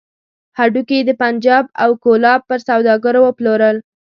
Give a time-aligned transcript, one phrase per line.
[0.57, 3.77] هډوکي يې د پنجاب او کولاب پر سوداګرو وپلورل.